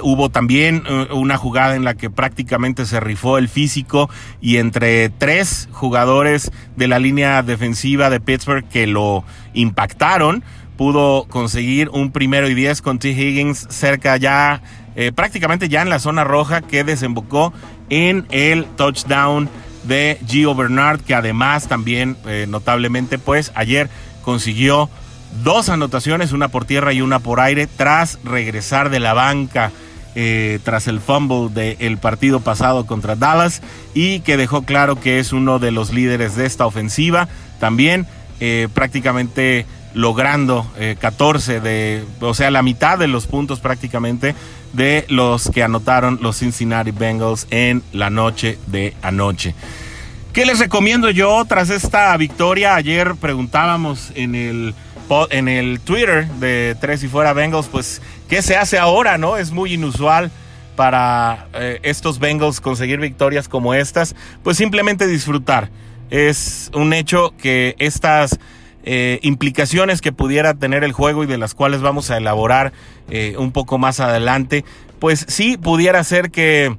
hubo 0.03 0.31
también 0.31 0.85
una 1.13 1.37
jugada 1.37 1.75
en 1.75 1.85
la 1.85 1.95
que 1.95 2.09
prácticamente 2.09 2.87
se 2.87 3.01
rifó 3.01 3.37
el 3.37 3.49
físico 3.49 4.11
y 4.41 4.59
entre 4.59 5.09
tres 5.11 5.69
jugadores 5.73 6.53
de 6.77 6.89
la 6.89 7.01
línea 7.01 7.43
defensiva 7.43 8.11
de 8.11 8.21
Pittsburgh 8.21 8.69
que 8.69 8.87
lo 8.87 9.25
impactaron, 9.55 10.45
pudo 10.81 11.25
conseguir 11.29 11.91
un 11.91 12.11
primero 12.11 12.49
y 12.49 12.55
diez 12.55 12.81
con 12.81 12.99
T. 12.99 13.11
Higgins 13.11 13.67
cerca 13.69 14.17
ya, 14.17 14.63
eh, 14.97 15.13
prácticamente 15.13 15.69
ya 15.69 15.83
en 15.83 15.89
la 15.89 15.99
zona 15.99 16.25
roja 16.25 16.63
que 16.63 16.85
desembocó 16.85 17.53
en 17.89 18.27
el 18.31 18.65
touchdown 18.77 19.49
de 19.85 20.19
Gio 20.27 20.55
Bernard, 20.55 21.01
que 21.01 21.15
además 21.15 21.69
también 21.69 22.17
eh, 22.27 22.47
notablemente 22.49 23.19
pues 23.19 23.53
ayer 23.55 23.89
consiguió 24.23 24.91
dos 25.43 25.69
anotaciones, 25.69 26.33
una 26.33 26.49
por 26.49 26.65
tierra 26.65 26.93
y 26.93 27.03
una 27.03 27.21
por 27.21 27.41
aire, 27.41 27.67
tras 27.67 28.19
regresar 28.25 28.91
de 28.91 29.01
la 29.01 29.15
banca. 29.15 29.71
Eh, 30.17 30.59
tras 30.65 30.89
el 30.89 30.99
fumble 30.99 31.77
del 31.77 31.99
partido 31.99 32.41
pasado 32.41 32.85
contra 32.85 33.15
Dallas 33.15 33.63
y 33.95 34.19
que 34.21 34.37
dejó 34.37 34.63
claro 34.63 34.99
que 34.99 35.21
es 35.21 35.33
uno 35.33 35.61
de 35.61 35.71
los 35.71 35.93
líderes 35.93 36.35
de 36.35 36.47
esta 36.47 36.67
ofensiva. 36.67 37.29
También 37.61 38.09
prácticamente 38.75 39.67
logrando 39.95 40.67
14 41.01 41.57
eh, 41.57 41.61
de, 41.61 42.05
o 42.21 42.35
sea, 42.35 42.51
la 42.51 42.63
mitad 42.63 42.99
de 42.99 43.09
los 43.09 43.27
puntos 43.27 43.61
prácticamente 43.61 44.35
de 44.73 45.05
los 45.09 45.51
que 45.51 45.63
anotaron 45.63 46.19
los 46.23 46.39
Cincinnati 46.39 46.91
Bengals 46.91 47.47
en 47.51 47.83
la 47.93 48.11
noche 48.11 48.59
de 48.67 48.95
anoche. 49.03 49.55
¿Qué 50.33 50.47
les 50.47 50.61
recomiendo 50.61 51.11
yo 51.11 51.45
tras 51.45 51.71
esta 51.71 52.17
victoria? 52.17 52.77
Ayer 52.77 53.17
preguntábamos 53.17 54.13
en 54.15 54.35
el, 54.35 54.75
en 55.31 55.49
el 55.49 55.81
Twitter 55.81 56.29
de 56.35 56.77
Tres 56.81 57.03
y 57.03 57.09
Fuera 57.09 57.33
Bengals, 57.33 57.67
pues, 57.67 58.01
¿qué 58.29 58.41
se 58.41 58.57
hace 58.57 58.79
ahora? 58.79 59.19
¿No? 59.19 59.37
Es 59.37 59.51
muy 59.51 59.75
inusual 59.75 60.31
para 60.77 61.49
eh, 61.55 61.81
estos 61.83 62.21
Bengals 62.21 62.61
conseguir 62.61 63.01
victorias 63.01 63.49
como 63.49 63.75
estas. 63.75 64.15
Pues 64.45 64.57
simplemente 64.57 65.09
disfrutar. 65.09 65.69
Es 66.11 66.71
un 66.75 66.93
hecho 66.93 67.35
que 67.37 67.75
estas 67.79 68.39
eh, 68.85 69.19
implicaciones 69.23 70.01
que 70.01 70.13
pudiera 70.13 70.55
tener 70.55 70.85
el 70.85 70.93
juego 70.93 71.25
y 71.25 71.27
de 71.27 71.39
las 71.39 71.55
cuales 71.55 71.81
vamos 71.81 72.11
a 72.11 72.17
elaborar 72.17 72.73
eh, 73.11 73.35
un 73.39 73.53
poco 73.53 73.79
más 73.79 74.01
adelante, 74.01 74.65
pues 74.99 75.25
sí 75.29 75.57
pudiera 75.57 76.03
ser 76.05 76.31
que 76.31 76.77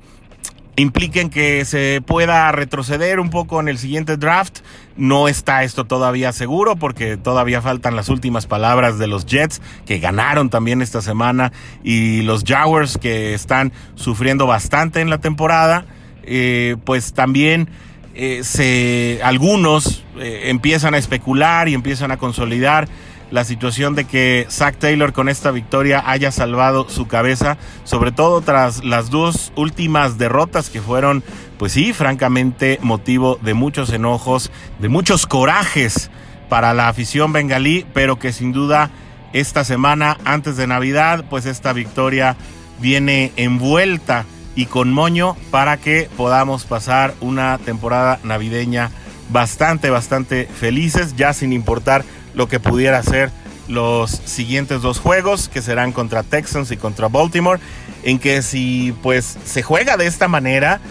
impliquen 0.75 1.29
que 1.29 1.65
se 1.65 2.01
pueda 2.05 2.51
retroceder 2.51 3.20
un 3.20 3.29
poco 3.29 3.60
en 3.60 3.67
el 3.67 3.77
siguiente 3.77 4.17
draft. 4.17 4.60
No 4.96 5.27
está 5.27 5.63
esto 5.63 5.86
todavía 5.86 6.31
seguro 6.31 6.75
porque 6.75 7.17
todavía 7.17 7.62
faltan 7.62 7.96
las 7.96 8.10
últimas 8.10 8.48
palabras 8.48 8.98
de 8.98 9.08
los 9.08 9.25
Jets 9.25 9.62
que 9.86 10.00
ganaron 10.00 10.50
también 10.50 10.81
esta 10.81 11.01
semana 11.01 11.51
y 11.84 12.22
los 12.22 12.43
Jaguars 12.43 12.98
que 12.98 13.34
están 13.34 13.72
sufriendo 13.96 14.48
bastante 14.48 15.01
en 15.01 15.10
la 15.10 15.20
temporada. 15.20 15.86
Eh, 16.24 16.77
pues 16.84 17.13
también 17.13 17.70
eh, 18.13 18.41
se, 18.43 19.19
algunos 19.23 20.03
eh, 20.17 20.43
empiezan 20.45 20.93
a 20.93 20.97
especular 20.97 21.69
y 21.69 21.73
empiezan 21.73 22.11
a 22.11 22.17
consolidar 22.17 22.87
la 23.31 23.45
situación 23.45 23.95
de 23.95 24.03
que 24.03 24.45
Zach 24.49 24.75
Taylor 24.77 25.13
con 25.13 25.29
esta 25.29 25.51
victoria 25.51 26.03
haya 26.05 26.31
salvado 26.31 26.89
su 26.89 27.07
cabeza, 27.07 27.57
sobre 27.85 28.11
todo 28.11 28.41
tras 28.41 28.83
las 28.83 29.09
dos 29.09 29.53
últimas 29.55 30.17
derrotas 30.17 30.69
que 30.69 30.81
fueron, 30.81 31.23
pues 31.57 31.71
sí, 31.71 31.93
francamente 31.93 32.77
motivo 32.81 33.39
de 33.41 33.53
muchos 33.53 33.91
enojos, 33.93 34.51
de 34.79 34.89
muchos 34.89 35.25
corajes 35.25 36.11
para 36.49 36.73
la 36.73 36.89
afición 36.89 37.31
bengalí, 37.31 37.85
pero 37.93 38.19
que 38.19 38.33
sin 38.33 38.51
duda 38.51 38.91
esta 39.31 39.63
semana 39.63 40.17
antes 40.25 40.57
de 40.57 40.67
Navidad, 40.67 41.23
pues 41.29 41.45
esta 41.45 41.71
victoria 41.71 42.35
viene 42.81 43.31
envuelta 43.37 44.25
y 44.55 44.65
con 44.65 44.91
moño 44.91 45.36
para 45.50 45.77
que 45.77 46.10
podamos 46.17 46.65
pasar 46.65 47.13
una 47.22 47.58
temporada 47.60 48.20
navideña 48.24 48.91
bastante, 49.29 49.89
bastante 49.89 50.46
felices, 50.46 51.15
ya 51.15 51.34
sin 51.34 51.53
importar 51.53 52.03
lo 52.34 52.48
que 52.48 52.60
pudiera 52.60 53.01
ser 53.03 53.31
los 53.67 54.12
siguientes 54.25 54.81
dos 54.81 55.00
juegos, 55.00 55.48
que 55.48 55.62
serán 55.62 55.93
contra 55.93 56.24
Texans 56.24 56.72
y 56.72 56.77
contra 56.77 57.08
Baltimore, 57.08 57.60
en 58.03 58.20
que 58.20 58.41
si 58.41 58.93
pues 59.01 59.38
se 59.46 59.63
juega 59.63 59.98
de 59.98 60.08
esta 60.08 60.27
manera, 60.27 60.81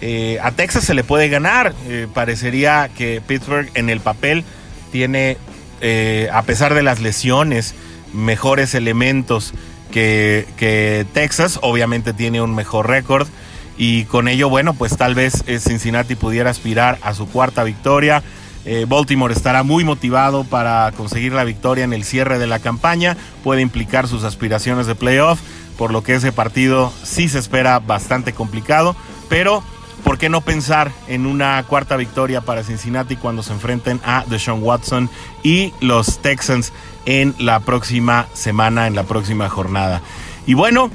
eh, 0.00 0.38
a 0.42 0.52
Texas 0.52 0.84
se 0.84 0.94
le 0.94 1.04
puede 1.04 1.28
ganar. 1.28 1.74
Eh, 1.86 2.06
parecería 2.12 2.88
que 2.96 3.20
Pittsburgh 3.26 3.70
en 3.74 3.90
el 3.90 4.00
papel 4.00 4.44
tiene, 4.90 5.36
eh, 5.80 6.28
a 6.32 6.42
pesar 6.42 6.74
de 6.74 6.82
las 6.82 7.00
lesiones, 7.00 7.74
mejores 8.12 8.74
elementos 8.74 9.52
que, 9.90 11.06
Texas. 11.12 11.58
Obviamente 11.62 12.12
tiene 12.12 12.40
un 12.40 12.54
mejor 12.54 12.88
récord. 12.88 13.28
Y 13.76 14.04
con 14.04 14.28
ello, 14.28 14.48
bueno, 14.48 14.74
pues 14.74 14.96
tal 14.96 15.14
vez 15.14 15.42
eh, 15.46 15.58
Cincinnati 15.58 16.14
pudiera 16.14 16.50
aspirar 16.50 16.98
a 17.02 17.14
su 17.14 17.26
cuarta 17.28 17.64
victoria. 17.64 18.22
Eh, 18.66 18.84
Baltimore 18.86 19.32
estará 19.32 19.62
muy 19.62 19.84
motivado 19.84 20.44
para 20.44 20.92
conseguir 20.96 21.32
la 21.32 21.44
victoria 21.44 21.84
en 21.84 21.94
el 21.94 22.04
cierre 22.04 22.38
de 22.38 22.46
la 22.46 22.58
campaña. 22.58 23.16
Puede 23.42 23.62
implicar 23.62 24.06
sus 24.06 24.24
aspiraciones 24.24 24.86
de 24.86 24.94
playoff, 24.94 25.40
por 25.78 25.92
lo 25.92 26.02
que 26.02 26.14
ese 26.14 26.30
partido 26.30 26.92
sí 27.02 27.28
se 27.28 27.38
espera 27.38 27.78
bastante 27.78 28.34
complicado. 28.34 28.96
Pero, 29.30 29.62
¿por 30.00 30.18
qué 30.18 30.28
no 30.28 30.40
pensar 30.40 30.90
en 31.08 31.26
una 31.26 31.62
cuarta 31.64 31.96
victoria 31.96 32.40
para 32.40 32.64
Cincinnati 32.64 33.16
cuando 33.16 33.42
se 33.42 33.52
enfrenten 33.52 34.00
a 34.04 34.24
Deshaun 34.28 34.62
Watson 34.62 35.10
y 35.42 35.72
los 35.80 36.20
Texans 36.20 36.72
en 37.06 37.34
la 37.38 37.60
próxima 37.60 38.26
semana, 38.34 38.86
en 38.86 38.94
la 38.94 39.04
próxima 39.04 39.48
jornada. 39.48 40.00
Y 40.46 40.54
bueno, 40.54 40.90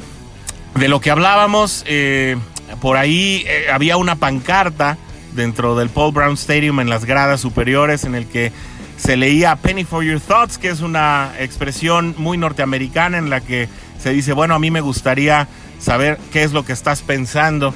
de 0.76 0.88
lo 0.88 1.00
que 1.00 1.12
hablábamos, 1.12 1.84
eh, 1.88 2.38
por 2.82 2.98
ahí 2.98 3.44
eh, 3.48 3.68
había 3.72 3.98
una 3.98 4.16
pancarta 4.16 4.98
dentro 5.34 5.76
del 5.76 5.90
Paul 5.90 6.14
Brown 6.14 6.34
Stadium 6.34 6.80
en 6.80 6.90
las 6.90 7.06
gradas 7.06 7.42
superiores 7.42 8.04
en 8.04 8.16
el 8.16 8.28
que 8.28 8.52
se 8.98 9.18
leía 9.18 9.56
Penny 9.58 9.84
for 9.84 10.04
Your 10.04 10.20
Thoughts, 10.20 10.58
que 10.58 10.70
es 10.70 10.82
una 10.82 11.34
expresión 11.40 12.16
muy 12.18 12.38
norteamericana 12.38 13.18
en 13.18 13.30
la 13.30 13.42
que 13.42 13.68
se 14.02 14.12
dice, 14.12 14.34
bueno, 14.34 14.56
a 14.56 14.60
mí 14.60 14.72
me 14.72 14.82
gustaría 14.82 15.48
saber 15.80 16.18
qué 16.32 16.44
es 16.44 16.54
lo 16.54 16.64
que 16.64 16.74
estás 16.74 17.02
pensando 17.02 17.76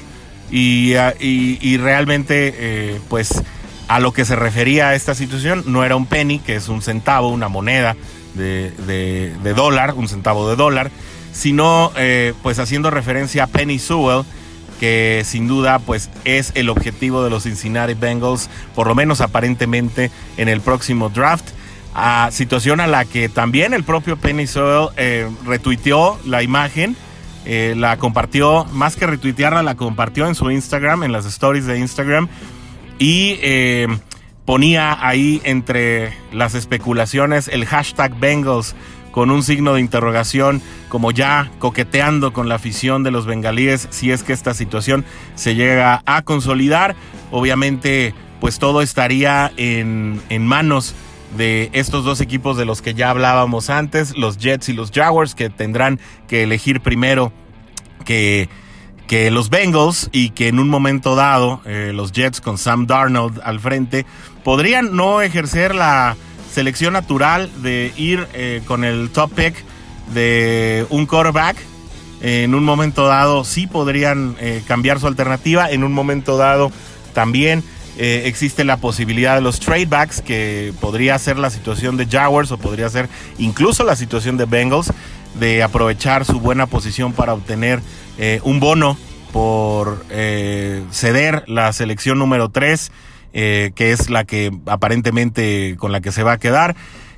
y, 0.50 1.76
realmente, 1.76 2.54
eh, 2.56 3.00
pues, 3.08 3.42
a 3.88 4.00
lo 4.00 4.12
que 4.12 4.24
se 4.24 4.36
refería 4.36 4.88
a 4.88 4.94
esta 4.94 5.14
situación 5.14 5.64
no 5.66 5.84
era 5.84 5.96
un 5.96 6.06
penny, 6.06 6.38
que 6.38 6.56
es 6.56 6.68
un 6.68 6.82
centavo, 6.82 7.28
una 7.28 7.48
moneda 7.48 7.96
de, 8.34 9.52
dólar, 9.56 9.94
un 9.94 10.08
centavo 10.08 10.48
de 10.48 10.56
dólar, 10.56 10.90
sino 11.32 11.92
eh, 11.96 12.34
pues 12.42 12.58
haciendo 12.58 12.90
referencia 12.90 13.44
a 13.44 13.46
Penny 13.46 13.78
Sewell, 13.78 14.24
que 14.78 15.22
sin 15.24 15.46
duda 15.46 15.78
pues 15.78 16.10
es 16.24 16.52
el 16.54 16.68
objetivo 16.68 17.22
de 17.22 17.30
los 17.30 17.44
Cincinnati 17.44 17.94
Bengals, 17.94 18.48
por 18.74 18.86
lo 18.86 18.94
menos 18.94 19.20
aparentemente 19.20 20.10
en 20.36 20.48
el 20.48 20.60
próximo 20.60 21.08
draft. 21.10 21.50
A 21.92 22.30
situación 22.30 22.80
a 22.80 22.86
la 22.86 23.04
que 23.04 23.28
también 23.28 23.74
el 23.74 23.82
propio 23.82 24.16
Penny 24.16 24.46
Sewell 24.46 24.90
eh, 24.96 25.28
retuiteó 25.44 26.18
la 26.24 26.42
imagen, 26.44 26.96
eh, 27.44 27.74
la 27.76 27.96
compartió, 27.96 28.66
más 28.66 28.96
que 28.96 29.06
retuitearla, 29.06 29.62
la 29.62 29.74
compartió 29.76 30.26
en 30.26 30.34
su 30.34 30.50
Instagram, 30.50 31.02
en 31.02 31.12
las 31.12 31.24
stories 31.26 31.66
de 31.66 31.78
Instagram 31.78 32.28
y 32.98 33.38
eh, 33.40 33.88
ponía 34.44 35.06
ahí 35.06 35.40
entre 35.44 36.12
las 36.32 36.54
especulaciones 36.54 37.48
el 37.48 37.64
hashtag 37.64 38.18
Bengals 38.20 38.74
con 39.10 39.30
un 39.30 39.42
signo 39.42 39.74
de 39.74 39.80
interrogación, 39.80 40.62
como 40.88 41.10
ya 41.10 41.50
coqueteando 41.58 42.32
con 42.32 42.48
la 42.48 42.56
afición 42.56 43.02
de 43.02 43.10
los 43.10 43.26
bengalíes 43.26 43.88
si 43.90 44.12
es 44.12 44.22
que 44.22 44.32
esta 44.32 44.54
situación 44.54 45.04
se 45.34 45.54
llega 45.54 46.02
a 46.06 46.22
consolidar. 46.22 46.94
Obviamente, 47.30 48.14
pues 48.40 48.58
todo 48.58 48.82
estaría 48.82 49.50
en, 49.56 50.20
en 50.28 50.46
manos 50.46 50.94
de 51.36 51.70
estos 51.72 52.04
dos 52.04 52.20
equipos 52.20 52.56
de 52.56 52.64
los 52.64 52.82
que 52.82 52.94
ya 52.94 53.10
hablábamos 53.10 53.70
antes, 53.70 54.16
los 54.16 54.38
Jets 54.38 54.68
y 54.68 54.72
los 54.72 54.90
Jaguars, 54.90 55.34
que 55.34 55.50
tendrán 55.50 56.00
que 56.28 56.42
elegir 56.42 56.80
primero 56.80 57.32
que 58.04 58.48
que 59.10 59.32
los 59.32 59.50
Bengals 59.50 60.08
y 60.12 60.30
que 60.30 60.46
en 60.46 60.60
un 60.60 60.68
momento 60.68 61.16
dado 61.16 61.60
eh, 61.64 61.90
los 61.92 62.12
Jets 62.12 62.40
con 62.40 62.58
Sam 62.58 62.86
Darnold 62.86 63.40
al 63.42 63.58
frente 63.58 64.06
podrían 64.44 64.94
no 64.94 65.20
ejercer 65.20 65.74
la 65.74 66.16
selección 66.52 66.92
natural 66.92 67.50
de 67.60 67.92
ir 67.96 68.28
eh, 68.34 68.62
con 68.66 68.84
el 68.84 69.10
top 69.10 69.32
pick 69.32 69.64
de 70.14 70.86
un 70.90 71.06
quarterback. 71.06 71.56
en 72.20 72.54
un 72.54 72.62
momento 72.62 73.08
dado 73.08 73.42
sí 73.42 73.66
podrían 73.66 74.36
eh, 74.38 74.62
cambiar 74.68 75.00
su 75.00 75.08
alternativa. 75.08 75.68
En 75.68 75.82
un 75.82 75.92
momento 75.92 76.36
dado 76.36 76.70
también 77.12 77.64
existe 77.98 78.64
la 78.64 78.78
posibilidad 78.78 79.34
de 79.34 79.40
los 79.42 79.60
tradebacks, 79.60 80.22
que 80.22 80.72
podría 80.80 81.18
ser 81.18 81.38
la 81.38 81.50
situación 81.50 81.96
de 81.96 82.06
Jaguars 82.06 82.50
o 82.50 82.58
podría 82.58 82.88
ser 82.88 83.08
incluso 83.38 83.84
la 83.84 83.96
situación 83.96 84.36
de 84.36 84.46
Bengals, 84.46 84.92
de 85.34 85.62
aprovechar 85.62 86.24
su 86.24 86.40
buena 86.40 86.66
posición 86.66 87.12
para 87.12 87.34
obtener 87.34 87.80
eh, 88.18 88.40
un 88.44 88.60
bono 88.60 88.96
por 89.32 90.04
eh, 90.10 90.82
ceder 90.90 91.44
la 91.46 91.72
selección 91.72 92.18
número 92.18 92.48
3, 92.48 92.90
eh, 93.32 93.72
que 93.74 93.92
es 93.92 94.10
la 94.10 94.24
que 94.24 94.50
aparentemente 94.66 95.76
con 95.78 95.92
la 95.92 96.00
que 96.00 96.10
se 96.10 96.22
va 96.22 96.32
a 96.32 96.38
quedar, 96.38 96.74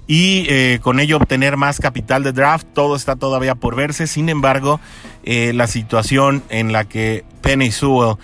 y 0.08 0.78
con 0.80 1.00
ello 1.00 1.16
obtener 1.16 1.56
más 1.56 1.78
capital 1.78 2.22
de 2.22 2.32
draft. 2.32 2.66
Todo 2.74 2.96
está 2.96 3.16
todavía 3.16 3.54
por 3.54 3.76
verse. 3.76 4.06
Sin 4.06 4.28
embargo, 4.28 4.78
la 5.24 5.66
situación 5.68 6.42
en 6.50 6.72
la 6.72 6.84
que 6.84 7.24
Penny 7.40 7.70
Sewell 7.70 8.16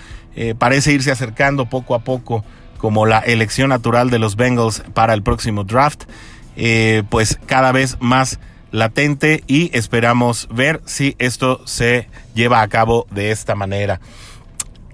parece 0.58 0.92
irse 0.92 1.10
acercando 1.10 1.66
poco 1.66 1.94
a 1.94 2.00
poco 2.00 2.44
como 2.78 3.06
la 3.06 3.18
elección 3.18 3.70
natural 3.70 4.10
de 4.10 4.18
los 4.18 4.36
Bengals 4.36 4.82
para 4.94 5.14
el 5.14 5.22
próximo 5.22 5.64
draft, 5.64 6.04
pues 7.08 7.38
cada 7.46 7.72
vez 7.72 7.96
más 8.00 8.38
latente 8.70 9.42
y 9.46 9.70
esperamos 9.76 10.48
ver 10.52 10.80
si 10.84 11.16
esto 11.18 11.66
se 11.66 12.08
lleva 12.34 12.62
a 12.62 12.68
cabo 12.68 13.06
de 13.10 13.30
esta 13.30 13.54
manera. 13.54 14.00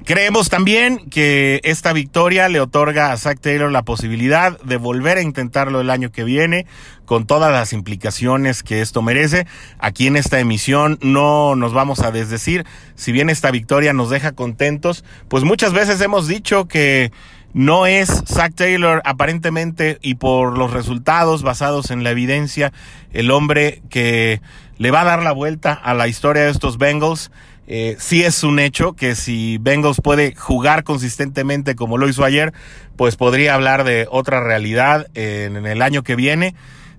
Creemos 0.04 0.50
también 0.50 1.08
que 1.08 1.62
esta 1.64 1.94
victoria 1.94 2.50
le 2.50 2.60
otorga 2.60 3.10
a 3.10 3.16
Zach 3.16 3.40
Taylor 3.40 3.72
la 3.72 3.84
posibilidad 3.84 4.60
de 4.60 4.76
volver 4.76 5.16
a 5.16 5.22
intentarlo 5.22 5.80
el 5.80 5.88
año 5.88 6.12
que 6.12 6.24
viene, 6.24 6.66
con 7.06 7.26
todas 7.26 7.50
las 7.50 7.72
implicaciones 7.72 8.62
que 8.62 8.82
esto 8.82 9.00
merece. 9.00 9.46
Aquí 9.78 10.06
en 10.06 10.16
esta 10.16 10.40
emisión 10.40 10.98
no 11.00 11.56
nos 11.56 11.72
vamos 11.72 12.00
a 12.00 12.10
desdecir, 12.10 12.66
si 12.96 13.12
bien 13.12 13.30
esta 13.30 13.50
victoria 13.50 13.94
nos 13.94 14.10
deja 14.10 14.32
contentos, 14.32 15.06
pues 15.28 15.42
muchas 15.42 15.72
veces 15.72 15.98
hemos 16.02 16.28
dicho 16.28 16.68
que 16.68 17.10
no 17.54 17.86
es 17.86 18.24
Zach 18.26 18.52
Taylor 18.54 19.00
aparentemente 19.06 19.98
y 20.02 20.16
por 20.16 20.58
los 20.58 20.72
resultados 20.72 21.42
basados 21.42 21.90
en 21.90 22.04
la 22.04 22.10
evidencia 22.10 22.74
el 23.12 23.30
hombre 23.30 23.80
que 23.88 24.42
le 24.76 24.90
va 24.90 25.00
a 25.00 25.04
dar 25.04 25.22
la 25.22 25.32
vuelta 25.32 25.72
a 25.72 25.94
la 25.94 26.08
historia 26.08 26.42
de 26.42 26.50
estos 26.50 26.76
Bengals. 26.76 27.30
Eh, 27.66 27.96
sí 27.98 28.22
es 28.22 28.42
un 28.44 28.58
hecho 28.58 28.92
que 28.92 29.14
si 29.14 29.58
Bengals 29.58 30.00
puede 30.02 30.34
jugar 30.34 30.84
consistentemente 30.84 31.74
como 31.74 31.98
lo 31.98 32.08
hizo 32.08 32.24
ayer, 32.24 32.52
pues 32.96 33.16
podría 33.16 33.54
hablar 33.54 33.84
de 33.84 34.06
otra 34.10 34.42
realidad 34.42 35.06
en 35.14 35.66
el 35.66 35.82
año 35.82 36.02
que 36.02 36.16
viene. 36.16 36.54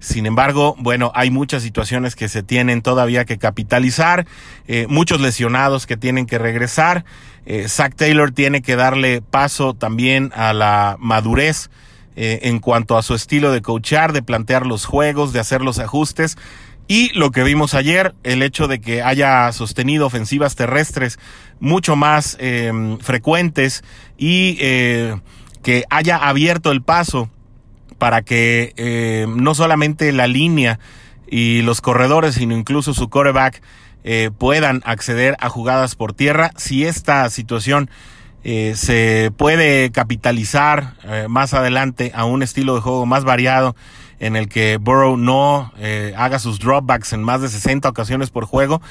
Sin 0.06 0.28
embargo, 0.28 0.76
bueno, 0.78 1.12
hay 1.16 1.32
muchas 1.32 1.64
situaciones 1.64 2.16
que 2.16 2.30
se 2.30 2.44
tienen 2.44 2.84
todavía 2.84 3.26
que 3.26 3.40
capitalizar, 3.40 4.28
eh, 4.68 4.86
muchos 4.88 5.20
lesionados 5.20 5.88
que 5.88 5.98
tienen 5.98 6.28
que 6.28 6.38
regresar. 6.38 7.06
Eh, 7.48 7.68
Zach 7.68 7.96
Taylor 7.96 8.32
tiene 8.32 8.62
que 8.62 8.76
darle 8.76 9.24
paso 9.24 9.74
también 9.74 10.32
a 10.36 10.54
la 10.54 10.98
madurez 11.00 11.72
eh, 12.16 12.42
en 12.44 12.60
cuanto 12.60 12.98
a 12.98 13.02
su 13.04 13.16
estilo 13.16 13.52
de 13.52 13.64
coachar, 13.64 14.14
de 14.14 14.22
plantear 14.22 14.68
los 14.68 14.86
juegos, 14.86 15.34
de 15.34 15.40
hacer 15.40 15.62
los 15.62 15.80
ajustes. 15.80 16.38
Y 16.88 17.12
lo 17.18 17.32
que 17.32 17.44
vimos 17.44 17.74
ayer, 17.74 18.14
el 18.24 18.42
hecho 18.42 18.68
de 18.68 18.80
que 18.80 19.02
haya 19.02 19.52
sostenido 19.52 20.06
ofensivas 20.06 20.56
terrestres 20.56 21.20
mucho 21.60 21.96
más 21.96 22.38
em, 22.40 23.00
frecuentes 23.00 23.84
y 24.18 24.58
que 25.66 25.84
haya 25.90 26.18
abierto 26.18 26.72
el 26.72 26.84
paso 26.84 27.28
para 27.98 28.22
que 28.22 28.74
eh, 28.78 29.26
no 29.28 29.56
solamente 29.56 30.12
la 30.12 30.28
línea 30.28 30.80
y 31.28 31.64
los 31.64 31.82
corredores, 31.82 32.36
sino 32.36 32.56
incluso 32.56 32.94
su 32.94 33.10
quarterback 33.10 33.64
eh, 34.04 34.30
puedan 34.38 34.84
acceder 34.86 35.36
a 35.40 35.50
jugadas 35.50 35.96
por 35.96 36.14
tierra. 36.14 36.52
Si 36.56 36.86
esta 36.86 37.28
situación 37.32 37.90
eh, 38.44 38.74
se 38.76 39.32
puede 39.36 39.90
capitalizar 39.92 40.94
más 41.30 41.56
adelante 41.56 42.12
a 42.14 42.26
un 42.26 42.44
estilo 42.44 42.76
de 42.76 42.82
juego 42.82 43.08
más 43.08 43.24
variado 43.24 43.76
en 44.20 44.36
el 44.36 44.48
que 44.48 44.78
Burrow 44.78 45.18
no 45.18 45.72
haga 46.18 46.40
sus 46.40 46.60
dropbacks 46.60 47.14
en 47.14 47.24
más 47.24 47.42
de 47.42 47.50
60 47.50 47.90
ocasiones 47.90 48.30
por 48.30 48.46
juego, 48.46 48.82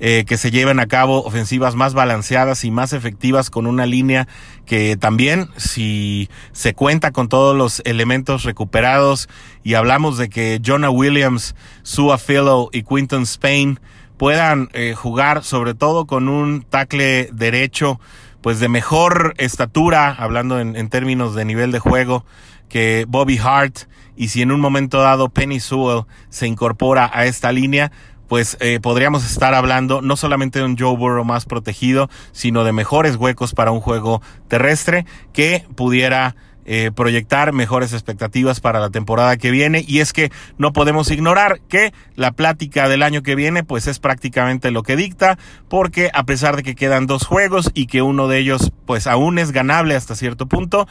eh, 0.00 0.24
que 0.26 0.36
se 0.38 0.50
lleven 0.50 0.80
a 0.80 0.86
cabo 0.86 1.22
ofensivas 1.24 1.76
más 1.76 1.94
balanceadas 1.94 2.64
y 2.64 2.72
más 2.72 2.92
efectivas 2.92 3.48
con 3.48 3.68
una 3.68 3.86
línea 3.86 4.26
que 4.66 4.96
también, 4.96 5.50
si 5.56 6.28
se 6.50 6.74
cuenta 6.74 7.12
con 7.12 7.28
todos 7.28 7.56
los 7.56 7.80
elementos 7.84 8.42
recuperados 8.42 9.28
y 9.62 9.74
hablamos 9.74 10.18
de 10.18 10.28
que 10.28 10.60
Jonah 10.66 10.90
Williams, 10.90 11.54
Sua 11.84 12.18
Philo 12.18 12.70
y 12.72 12.82
Quinton 12.82 13.22
Spain 13.22 13.78
puedan 14.16 14.68
eh, 14.72 14.94
jugar 14.96 15.44
sobre 15.44 15.74
todo 15.74 16.06
con 16.06 16.28
un 16.28 16.62
tackle 16.62 17.28
derecho 17.32 18.00
pues 18.40 18.58
de 18.58 18.68
mejor 18.68 19.34
estatura, 19.38 20.10
hablando 20.10 20.58
en, 20.58 20.74
en 20.74 20.88
términos 20.88 21.36
de 21.36 21.44
nivel 21.44 21.70
de 21.70 21.78
juego, 21.78 22.24
que 22.68 23.04
Bobby 23.08 23.38
Hart 23.38 23.80
y 24.16 24.28
si 24.28 24.42
en 24.42 24.52
un 24.52 24.60
momento 24.60 25.00
dado 25.00 25.28
Penny 25.28 25.60
Sewell 25.60 26.04
se 26.28 26.46
incorpora 26.46 27.10
a 27.12 27.26
esta 27.26 27.52
línea, 27.52 27.90
pues 28.28 28.56
eh, 28.60 28.80
podríamos 28.80 29.24
estar 29.30 29.54
hablando 29.54 30.00
no 30.02 30.16
solamente 30.16 30.58
de 30.58 30.64
un 30.64 30.78
Joe 30.78 30.96
Burrow 30.96 31.24
más 31.24 31.44
protegido, 31.44 32.08
sino 32.32 32.64
de 32.64 32.72
mejores 32.72 33.16
huecos 33.16 33.54
para 33.54 33.70
un 33.70 33.80
juego 33.80 34.22
terrestre 34.48 35.04
que 35.32 35.66
pudiera 35.74 36.36
eh, 36.64 36.90
proyectar 36.94 37.52
mejores 37.52 37.92
expectativas 37.92 38.60
para 38.60 38.80
la 38.80 38.90
temporada 38.90 39.36
que 39.36 39.50
viene. 39.50 39.84
Y 39.86 40.00
es 40.00 40.12
que 40.12 40.30
no 40.58 40.72
podemos 40.72 41.10
ignorar 41.10 41.60
que 41.68 41.92
la 42.16 42.32
plática 42.32 42.88
del 42.88 43.02
año 43.02 43.22
que 43.22 43.34
viene 43.34 43.64
pues 43.64 43.86
es 43.86 43.98
prácticamente 43.98 44.70
lo 44.70 44.82
que 44.82 44.96
dicta 44.96 45.38
porque 45.68 46.10
a 46.14 46.24
pesar 46.24 46.56
de 46.56 46.62
que 46.62 46.74
quedan 46.74 47.06
dos 47.06 47.26
juegos 47.26 47.70
y 47.74 47.86
que 47.86 48.02
uno 48.02 48.28
de 48.28 48.38
ellos 48.38 48.72
pues 48.86 49.06
aún 49.06 49.38
es 49.38 49.52
ganable 49.52 49.94
hasta 49.94 50.14
cierto 50.14 50.46
punto 50.46 50.86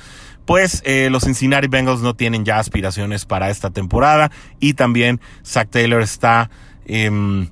pues 0.46 0.82
eh, 0.86 1.10
los 1.10 1.24
Cincinnati 1.24 1.68
Bengals 1.68 2.02
no 2.02 2.16
tienen 2.16 2.44
ya 2.44 2.60
aspiraciones 2.60 3.26
para 3.26 3.50
esta 3.50 3.70
temporada. 3.70 4.32
Y 4.60 4.74
también 4.74 5.22
Zach 5.44 5.70
Taylor 5.70 6.02
está 6.02 6.50
Em, 6.86 7.48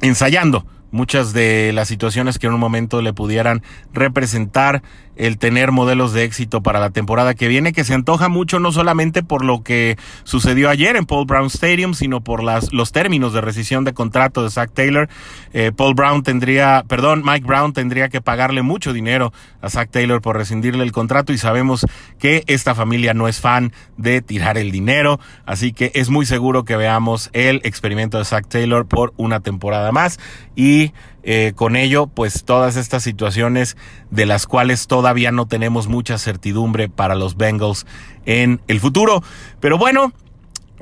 ensayando 0.00 0.64
muchas 0.90 1.32
de 1.32 1.72
las 1.72 1.88
situaciones 1.88 2.38
que 2.38 2.46
en 2.46 2.54
un 2.54 2.60
momento 2.60 3.02
le 3.02 3.12
pudieran 3.12 3.62
representar 3.92 4.82
el 5.20 5.36
tener 5.36 5.70
modelos 5.70 6.14
de 6.14 6.24
éxito 6.24 6.62
para 6.62 6.80
la 6.80 6.90
temporada 6.90 7.34
que 7.34 7.46
viene, 7.46 7.74
que 7.74 7.84
se 7.84 7.92
antoja 7.92 8.30
mucho 8.30 8.58
no 8.58 8.72
solamente 8.72 9.22
por 9.22 9.44
lo 9.44 9.62
que 9.62 9.98
sucedió 10.24 10.70
ayer 10.70 10.96
en 10.96 11.04
Paul 11.04 11.26
Brown 11.26 11.48
Stadium, 11.48 11.92
sino 11.92 12.22
por 12.22 12.42
las, 12.42 12.72
los 12.72 12.90
términos 12.90 13.34
de 13.34 13.42
rescisión 13.42 13.84
de 13.84 13.92
contrato 13.92 14.42
de 14.42 14.50
Zach 14.50 14.70
Taylor. 14.72 15.10
Eh, 15.52 15.72
Paul 15.76 15.94
Brown 15.94 16.22
tendría, 16.22 16.84
perdón, 16.88 17.22
Mike 17.22 17.46
Brown 17.46 17.74
tendría 17.74 18.08
que 18.08 18.22
pagarle 18.22 18.62
mucho 18.62 18.94
dinero 18.94 19.30
a 19.60 19.68
Zach 19.68 19.90
Taylor 19.90 20.22
por 20.22 20.36
rescindirle 20.36 20.84
el 20.84 20.92
contrato 20.92 21.34
y 21.34 21.38
sabemos 21.38 21.84
que 22.18 22.42
esta 22.46 22.74
familia 22.74 23.12
no 23.12 23.28
es 23.28 23.40
fan 23.40 23.74
de 23.98 24.22
tirar 24.22 24.56
el 24.56 24.70
dinero, 24.70 25.20
así 25.44 25.74
que 25.74 25.92
es 25.94 26.08
muy 26.08 26.24
seguro 26.24 26.64
que 26.64 26.76
veamos 26.76 27.28
el 27.34 27.60
experimento 27.64 28.16
de 28.16 28.24
Zach 28.24 28.46
Taylor 28.48 28.86
por 28.86 29.12
una 29.18 29.40
temporada 29.40 29.92
más 29.92 30.18
y 30.56 30.79
eh, 31.22 31.52
con 31.54 31.76
ello, 31.76 32.06
pues 32.06 32.44
todas 32.44 32.76
estas 32.76 33.02
situaciones 33.02 33.76
de 34.10 34.26
las 34.26 34.46
cuales 34.46 34.86
todavía 34.86 35.32
no 35.32 35.46
tenemos 35.46 35.86
mucha 35.86 36.18
certidumbre 36.18 36.88
para 36.88 37.14
los 37.14 37.36
Bengals 37.36 37.86
en 38.26 38.60
el 38.68 38.80
futuro. 38.80 39.22
Pero 39.60 39.78
bueno, 39.78 40.12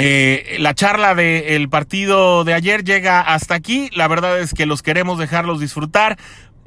eh, 0.01 0.57
la 0.61 0.75
charla 0.75 1.17
del 1.17 1.69
partido 1.69 2.45
de 2.45 2.55
ayer 2.55 2.85
llega 2.85 3.21
hasta 3.21 3.55
aquí. 3.57 3.91
La 3.95 4.07
verdad 4.07 4.39
es 4.39 4.55
que 4.55 4.65
los 4.65 4.83
queremos 4.83 5.19
dejarlos 5.19 5.59
disfrutar. 5.59 6.19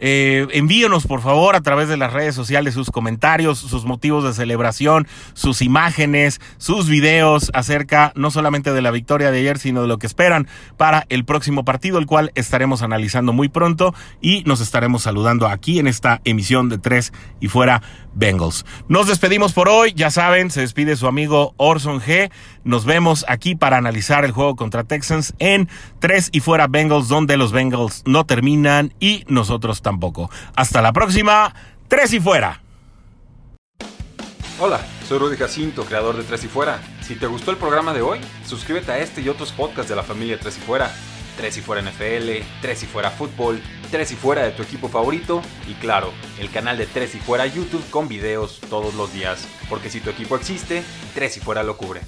Eh, 0.04 0.48
envíenos 0.52 1.06
por 1.06 1.22
favor 1.22 1.56
a 1.56 1.62
través 1.62 1.88
de 1.88 1.96
las 1.96 2.12
redes 2.12 2.34
sociales 2.34 2.74
sus 2.74 2.90
comentarios, 2.90 3.60
sus 3.60 3.86
motivos 3.86 4.24
de 4.24 4.34
celebración, 4.34 5.08
sus 5.34 5.62
imágenes, 5.62 6.42
sus 6.58 6.90
videos 6.90 7.52
acerca 7.54 8.12
no 8.16 8.32
solamente 8.32 8.74
de 8.74 8.82
la 8.82 8.90
victoria 8.90 9.32
de 9.32 9.40
ayer, 9.40 9.60
sino 9.60 9.84
de 9.84 9.88
lo 9.88 10.00
que 10.00 10.08
esperan 10.08 10.48
para 10.76 11.06
el 11.10 11.24
próximo 11.24 11.64
partido, 11.64 12.00
el 12.00 12.08
cual 12.08 12.32
estaremos 12.34 12.82
analizando 12.82 13.32
muy 13.32 13.48
pronto 13.48 13.94
y 14.22 14.44
nos 14.46 14.60
estaremos 14.60 15.04
saludando 15.04 15.48
aquí 15.48 15.78
en 15.78 15.88
esta 15.88 16.20
emisión 16.24 16.68
de 16.68 16.80
Tres 16.80 17.14
y 17.40 17.48
Fuera 17.48 17.84
Bengals. 18.14 18.66
Nos 18.88 19.08
despedimos 19.08 19.54
por 19.54 19.70
hoy, 19.70 19.94
ya 19.96 20.10
saben, 20.10 20.50
se 20.50 20.62
despide 20.62 20.96
su 20.96 21.08
amigo 21.08 21.54
Orson 21.58 22.02
G. 22.02 22.32
Nos 22.64 22.86
vemos 22.86 23.24
aquí 23.28 23.56
para 23.56 23.78
analizar 23.78 24.26
el 24.26 24.32
juego 24.32 24.56
contra 24.56 24.84
Texans 24.84 25.34
en 25.40 25.70
Tres 26.00 26.30
y 26.32 26.40
Fuera 26.40 26.68
Bengals, 26.68 27.08
donde 27.08 27.38
los 27.38 27.52
Bengals 27.52 28.04
no 28.06 28.26
terminan 28.26 28.94
y 29.00 29.24
nosotros 29.28 29.82
tampoco. 29.92 30.32
Hasta 30.56 30.82
la 30.82 30.94
próxima, 30.94 31.54
Tres 31.90 32.14
y 32.14 32.20
Fuera. 32.22 32.62
Hola, 34.60 34.80
soy 35.08 35.20
Rudy 35.20 35.36
Jacinto, 35.36 35.84
creador 35.84 36.16
de 36.16 36.24
Tres 36.24 36.46
y 36.46 36.48
Fuera. 36.48 36.80
Si 37.02 37.16
te 37.16 37.28
gustó 37.28 37.52
el 37.52 37.58
programa 37.58 37.94
de 37.94 38.02
hoy, 38.02 38.20
suscríbete 38.46 38.92
a 38.94 39.00
este 39.00 39.22
y 39.22 39.28
otros 39.28 39.52
podcasts 39.52 39.90
de 39.90 39.98
la 39.98 40.04
familia 40.04 40.40
Tres 40.40 40.58
y 40.58 40.62
Fuera. 40.62 40.90
Tres 41.36 41.58
y 41.58 41.62
Fuera 41.62 41.82
NFL, 41.82 42.44
Tres 42.62 42.84
y 42.84 42.86
Fuera 42.86 43.10
Fútbol, 43.10 43.62
Tres 43.90 44.12
y 44.12 44.16
Fuera 44.16 44.44
de 44.44 44.52
tu 44.52 44.64
equipo 44.64 44.88
favorito 44.88 45.42
y 45.68 45.74
claro, 45.74 46.12
el 46.40 46.50
canal 46.52 46.78
de 46.78 46.86
Tres 46.86 47.16
y 47.16 47.20
Fuera 47.20 47.46
YouTube 47.46 47.84
con 47.90 48.08
videos 48.08 48.62
todos 48.70 48.94
los 48.94 49.12
días. 49.12 49.48
Porque 49.70 49.90
si 49.90 50.00
tu 50.00 50.10
equipo 50.10 50.38
existe, 50.38 50.84
Tres 51.14 51.36
y 51.36 51.40
Fuera 51.42 51.64
lo 51.64 51.76
cubre. 51.76 52.02